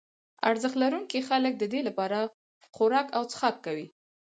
[0.49, 2.19] ارزښت لرونکي خلک ددې لپاره
[2.75, 3.87] خوراک او څښاک کوي.